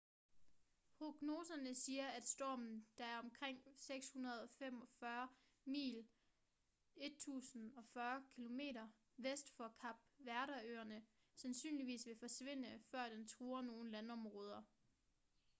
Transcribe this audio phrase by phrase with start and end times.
[0.97, 5.27] prognoserne siger at stormen der er omkring 645
[5.65, 6.05] mil
[6.95, 8.59] 1040 km
[9.17, 11.03] vest for kap verde-øerne
[11.35, 14.63] sandsynligvis vil forsvinde før den truer nogen landområder